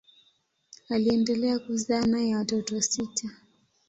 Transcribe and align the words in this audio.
Aliendelea 0.89 1.59
kuzaa 1.59 2.05
naye 2.07 2.35
watoto 2.35 2.81
sita. 2.81 3.29